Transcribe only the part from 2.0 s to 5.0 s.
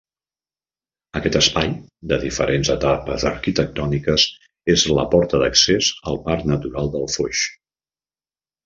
de diferents etapes arquitectòniques, és